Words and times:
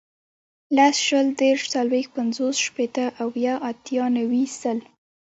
لس, 0.75 0.95
شل, 1.07 1.27
دېرش, 1.39 1.63
څلوېښت, 1.73 2.11
پنځوس, 2.17 2.55
شپېته, 2.65 3.05
اویا, 3.23 3.53
اتیا, 3.69 4.03
نوي, 4.17 4.43
سل 4.59 4.79